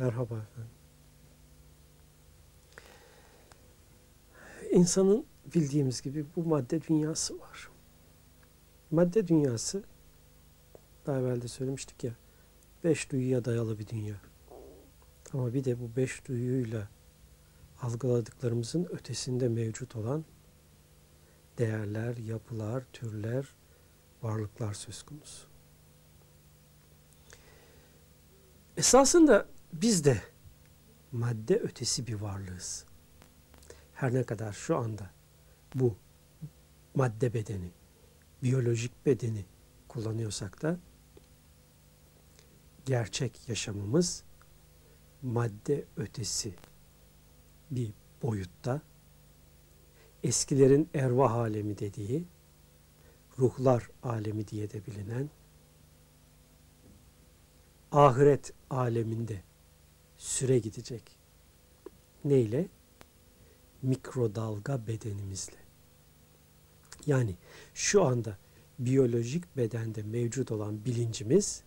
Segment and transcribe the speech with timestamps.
[0.00, 0.70] Merhaba efendim.
[4.70, 7.70] İnsanın bildiğimiz gibi bu madde dünyası var.
[8.90, 9.84] Madde dünyası
[11.06, 12.12] daha evvel de söylemiştik ya
[12.84, 14.14] beş duyuya dayalı bir dünya.
[15.32, 16.88] Ama bir de bu beş duyuyla
[17.82, 20.24] algıladıklarımızın ötesinde mevcut olan
[21.58, 23.54] değerler, yapılar, türler,
[24.22, 25.46] varlıklar söz konusu.
[28.76, 30.22] Esasında biz de
[31.12, 32.84] madde ötesi bir varlığız.
[33.94, 35.10] Her ne kadar şu anda
[35.74, 35.96] bu
[36.94, 37.70] madde bedeni,
[38.42, 39.44] biyolojik bedeni
[39.88, 40.78] kullanıyorsak da
[42.86, 44.24] gerçek yaşamımız
[45.22, 46.54] madde ötesi
[47.70, 47.92] bir
[48.22, 48.82] boyutta
[50.22, 52.24] eskilerin ervah alemi dediği
[53.38, 55.30] ruhlar alemi diye de bilinen
[57.92, 59.42] ahiret aleminde
[60.20, 61.02] süre gidecek.
[62.24, 62.68] Neyle?
[63.82, 65.56] Mikrodalga bedenimizle.
[67.06, 67.36] Yani
[67.74, 68.38] şu anda
[68.78, 71.62] biyolojik bedende mevcut olan bilincimiz,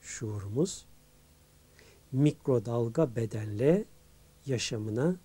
[0.00, 0.86] şuurumuz,
[2.12, 3.84] mikrodalga bedenle
[4.46, 5.16] yaşamına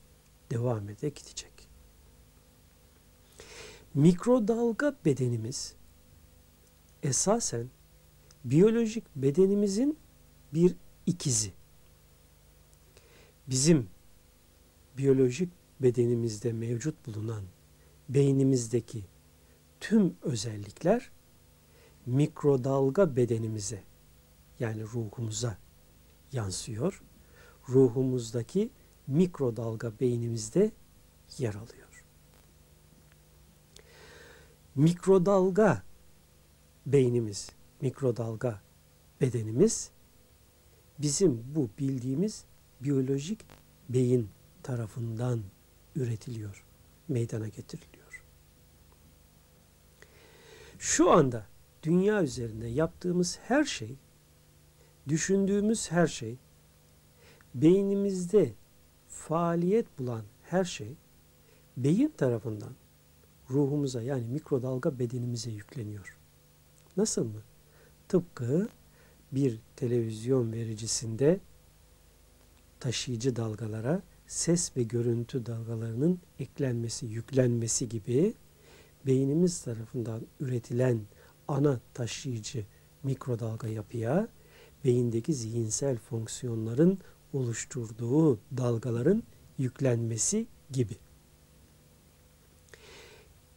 [0.51, 1.69] devam ede gidecek.
[3.93, 5.75] Mikrodalga bedenimiz
[7.03, 7.69] esasen
[8.43, 9.97] biyolojik bedenimizin
[10.53, 11.53] bir ikizi.
[13.47, 13.89] Bizim
[14.97, 17.43] biyolojik bedenimizde mevcut bulunan
[18.09, 19.03] beynimizdeki
[19.79, 21.11] tüm özellikler
[22.05, 23.83] mikrodalga bedenimize
[24.59, 25.57] yani ruhumuza
[26.31, 27.03] yansıyor.
[27.69, 28.69] Ruhumuzdaki
[29.07, 30.71] mikrodalga beynimizde
[31.38, 32.05] yer alıyor.
[34.75, 35.83] Mikrodalga
[36.85, 37.49] beynimiz,
[37.81, 38.61] mikrodalga
[39.21, 39.91] bedenimiz
[40.99, 42.45] bizim bu bildiğimiz
[42.86, 43.39] biyolojik
[43.89, 44.30] beyin
[44.64, 45.41] tarafından
[45.95, 46.66] üretiliyor,
[47.07, 48.23] meydana getiriliyor.
[50.79, 51.46] Şu anda
[51.84, 53.96] dünya üzerinde yaptığımız her şey,
[55.07, 56.38] düşündüğümüz her şey,
[57.56, 58.53] beynimizde
[59.07, 60.96] faaliyet bulan her şey
[61.78, 62.73] beyin tarafından
[63.50, 66.17] ruhumuza yani mikrodalga bedenimize yükleniyor.
[66.97, 67.41] Nasıl mı?
[68.07, 68.69] Tıpkı
[69.31, 71.40] bir televizyon vericisinde
[72.85, 78.34] taşıyıcı dalgalara ses ve görüntü dalgalarının eklenmesi, yüklenmesi gibi
[79.06, 81.01] beynimiz tarafından üretilen
[81.47, 82.66] ana taşıyıcı
[83.03, 84.28] mikrodalga yapıya
[84.84, 87.00] beyindeki zihinsel fonksiyonların
[87.34, 89.23] oluşturduğu dalgaların
[89.57, 90.97] yüklenmesi gibi.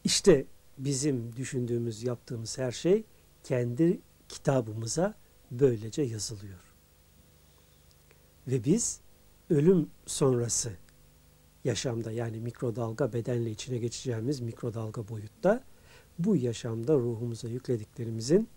[0.03, 0.45] İşte
[0.77, 3.03] bizim düşündüğümüz, yaptığımız her şey
[3.43, 5.15] kendi kitabımıza
[5.51, 6.73] böylece yazılıyor.
[8.47, 9.01] Ve biz
[9.49, 10.71] ölüm sonrası
[11.63, 15.63] yaşamda yani mikrodalga bedenle içine geçeceğimiz mikrodalga boyutta
[16.19, 18.49] bu yaşamda ruhumuza yüklediklerimizin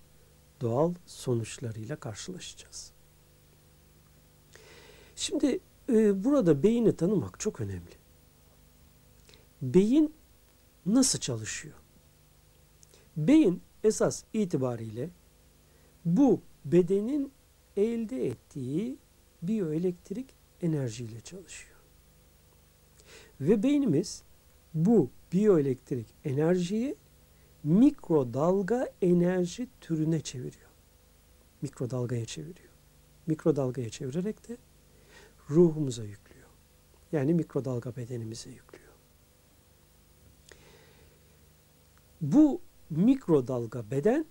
[0.60, 2.92] doğal sonuçlarıyla karşılaşacağız.
[5.16, 7.92] Şimdi e, burada beyni tanımak çok önemli.
[9.62, 10.14] Beyin
[10.86, 11.74] nasıl çalışıyor?
[13.16, 15.10] Beyin esas itibariyle
[16.04, 17.32] bu bedenin
[17.76, 18.98] elde ettiği
[19.42, 21.76] biyoelektrik enerjiyle çalışıyor.
[23.40, 24.22] Ve beynimiz
[24.74, 26.96] bu biyoelektrik enerjiyi
[27.64, 30.70] mikrodalga enerji türüne çeviriyor.
[31.62, 32.72] Mikrodalgaya çeviriyor.
[33.26, 34.56] Mikrodalgaya çevirerek de
[35.50, 36.48] ruhumuza yüklüyor.
[37.12, 38.92] Yani mikrodalga bedenimize yüklüyor.
[42.20, 44.26] Bu mikrodalga beden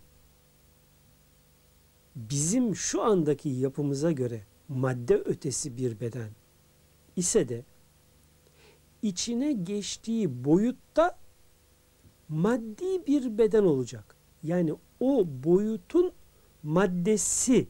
[2.15, 4.43] bizim şu andaki yapımıza göre
[4.75, 6.29] madde ötesi bir beden
[7.15, 7.63] ise de
[9.01, 11.17] içine geçtiği boyutta
[12.29, 14.15] maddi bir beden olacak.
[14.43, 16.11] Yani o boyutun
[16.63, 17.67] maddesi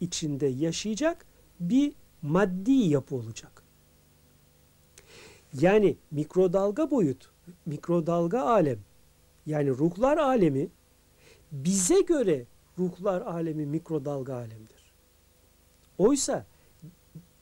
[0.00, 1.26] içinde yaşayacak
[1.60, 1.92] bir
[2.22, 3.62] maddi yapı olacak.
[5.60, 7.30] Yani mikrodalga boyut,
[7.66, 8.78] mikrodalga alem
[9.46, 10.68] yani ruhlar alemi
[11.52, 12.46] bize göre
[12.78, 14.83] ruhlar alemi mikrodalga alemdir.
[15.98, 16.46] Oysa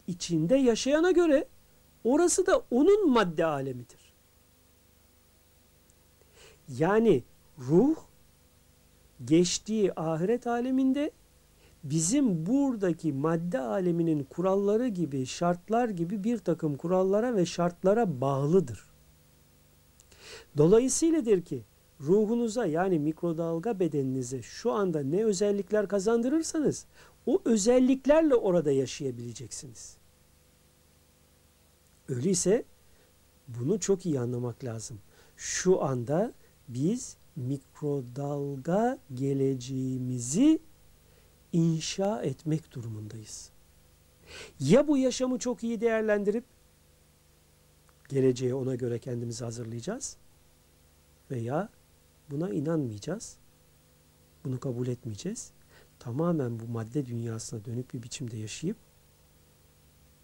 [0.07, 1.47] içinde yaşayana göre
[2.05, 4.13] orası da onun madde alemidir.
[6.69, 7.23] Yani
[7.59, 7.97] ruh
[9.25, 11.11] geçtiği ahiret aleminde
[11.85, 18.85] bizim buradaki madde aleminin kuralları gibi, şartlar gibi bir takım kurallara ve şartlara bağlıdır.
[20.57, 21.63] Dolayısıyladır ki
[22.01, 26.87] ruhunuza yani mikrodalga bedeninize şu anda ne özellikler kazandırırsanız
[27.27, 29.97] o özelliklerle orada yaşayabileceksiniz.
[32.09, 32.65] Öyleyse
[33.49, 34.99] bunu çok iyi anlamak lazım.
[35.37, 36.33] Şu anda
[36.69, 40.59] biz mikrodalga geleceğimizi
[41.53, 43.51] inşa etmek durumundayız.
[44.61, 46.45] Ya bu yaşamı çok iyi değerlendirip
[48.09, 50.17] geleceğe ona göre kendimizi hazırlayacağız
[51.31, 51.69] veya
[52.31, 53.37] buna inanmayacağız.
[54.45, 55.53] Bunu kabul etmeyeceğiz.
[56.03, 58.77] Tamamen bu madde dünyasına dönük bir biçimde yaşayıp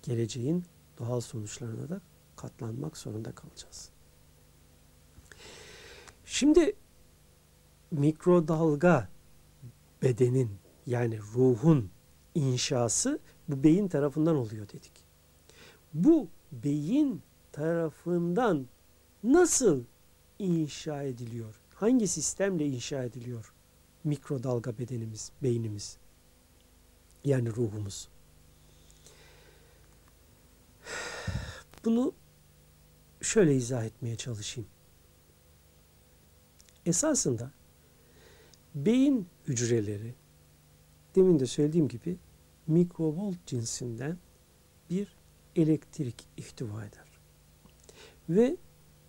[0.03, 0.65] geleceğin
[0.99, 2.01] doğal sonuçlarına da
[2.37, 3.91] katlanmak zorunda kalacağız.
[6.25, 6.77] Şimdi
[7.91, 9.09] mikrodalga
[10.03, 10.51] bedenin
[10.87, 11.91] yani ruhun
[12.35, 15.05] inşası bu beyin tarafından oluyor dedik.
[15.95, 17.23] Bu beyin
[17.53, 18.67] tarafından
[19.25, 19.85] nasıl
[20.39, 21.61] inşa ediliyor?
[21.75, 23.53] Hangi sistemle inşa ediliyor
[24.09, 25.97] mikrodalga bedenimiz, beynimiz?
[27.25, 28.09] Yani ruhumuz.
[31.85, 32.13] Bunu
[33.21, 34.69] şöyle izah etmeye çalışayım.
[36.87, 37.51] Esasında
[38.75, 40.15] beyin hücreleri
[41.15, 42.17] demin de söylediğim gibi
[42.67, 44.19] mikrovolt cinsinden
[44.91, 45.17] bir
[45.57, 47.09] elektrik ihtiva eder.
[48.29, 48.57] Ve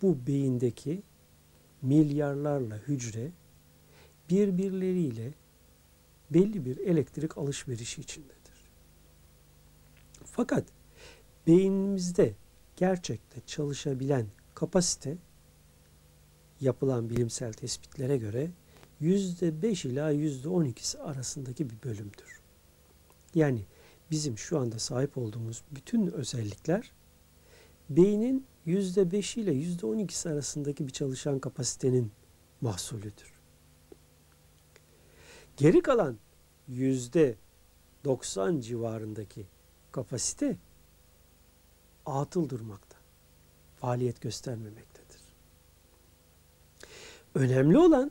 [0.02, 1.02] bu beyindeki
[1.82, 3.32] milyarlarla hücre
[4.30, 5.34] birbirleriyle
[6.30, 8.70] belli bir elektrik alışverişi içindedir.
[10.24, 10.64] Fakat
[11.46, 12.34] beynimizde
[12.76, 15.18] gerçekte çalışabilen kapasite
[16.60, 18.50] yapılan bilimsel tespitlere göre
[19.00, 22.40] %5 ila %12'si arasındaki bir bölümdür.
[23.34, 23.64] Yani
[24.10, 26.92] bizim şu anda sahip olduğumuz bütün özellikler
[27.90, 32.12] beynin %5 ile %12'si arasındaki bir çalışan kapasitenin
[32.60, 33.39] mahsulüdür.
[35.60, 36.18] Geri kalan
[36.70, 39.46] %90 civarındaki
[39.92, 40.56] kapasite
[42.06, 42.96] atıl durmakta.
[43.76, 45.20] Faaliyet göstermemektedir.
[47.34, 48.10] Önemli olan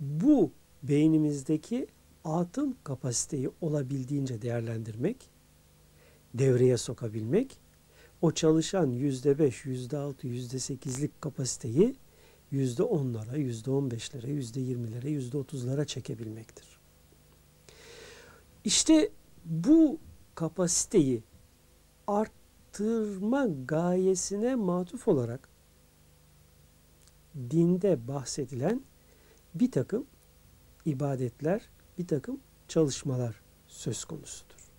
[0.00, 1.86] bu beynimizdeki
[2.24, 5.30] atıl kapasiteyi olabildiğince değerlendirmek,
[6.34, 7.58] devreye sokabilmek,
[8.22, 11.96] o çalışan yüzde beş, yüzde altı, yüzde sekizlik kapasiteyi
[12.50, 16.80] yüzde onlara, yüzde on beşlere, yüzde yirmilere, yüzde otuzlara çekebilmektir.
[18.64, 19.10] İşte
[19.44, 19.98] bu
[20.34, 21.22] kapasiteyi
[22.06, 25.48] arttırma gayesine matuf olarak
[27.36, 28.82] dinde bahsedilen
[29.54, 30.06] bir takım
[30.84, 31.68] ibadetler,
[31.98, 34.70] bir takım çalışmalar söz konusudur.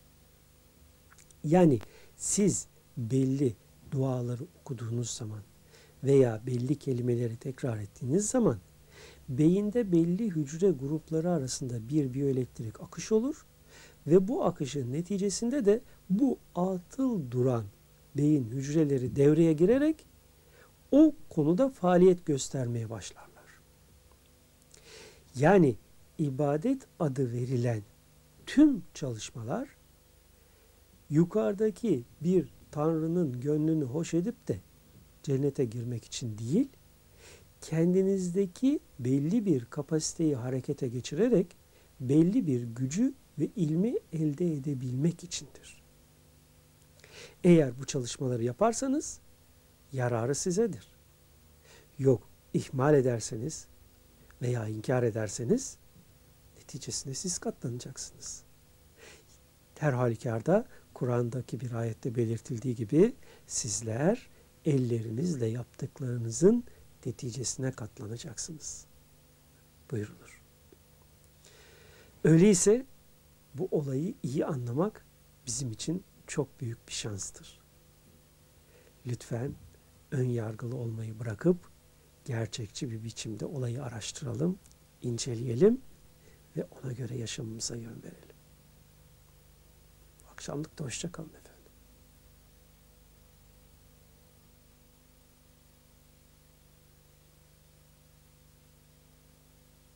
[1.43, 1.79] Yani
[2.17, 2.67] siz
[2.97, 3.55] belli
[3.91, 5.39] duaları okuduğunuz zaman
[6.03, 8.57] veya belli kelimeleri tekrar ettiğiniz zaman
[9.29, 13.45] beyinde belli hücre grupları arasında bir biyoelektrik akış olur
[14.07, 17.65] ve bu akışın neticesinde de bu atıl duran
[18.17, 20.05] beyin hücreleri devreye girerek
[20.91, 23.29] o konuda faaliyet göstermeye başlarlar.
[25.35, 25.75] Yani
[26.17, 27.81] ibadet adı verilen
[28.45, 29.69] tüm çalışmalar
[31.09, 34.59] yukarıdaki bir Tanrı'nın gönlünü hoş edip de
[35.29, 36.69] cennete girmek için değil,
[37.61, 41.47] kendinizdeki belli bir kapasiteyi harekete geçirerek
[41.99, 45.81] belli bir gücü ve ilmi elde edebilmek içindir.
[47.43, 49.19] Eğer bu çalışmaları yaparsanız
[49.91, 50.87] yararı sizedir.
[51.99, 53.67] Yok ihmal ederseniz
[54.41, 55.77] veya inkar ederseniz
[56.57, 58.43] neticesinde siz katlanacaksınız.
[59.79, 63.13] Her halükarda Kur'an'daki bir ayette belirtildiği gibi
[63.47, 64.29] sizler
[64.65, 66.63] ellerinizle yaptıklarınızın
[67.05, 68.85] neticesine katlanacaksınız.
[69.91, 70.41] Buyurulur.
[72.23, 72.85] Öyleyse
[73.53, 75.05] bu olayı iyi anlamak
[75.45, 77.59] bizim için çok büyük bir şanstır.
[79.05, 79.55] Lütfen
[80.11, 81.57] ön yargılı olmayı bırakıp
[82.25, 84.59] gerçekçi bir biçimde olayı araştıralım,
[85.01, 85.81] inceleyelim
[86.57, 88.35] ve ona göre yaşamımıza yön verelim.
[90.31, 91.48] Akşamlık da hoşça kalın efendim.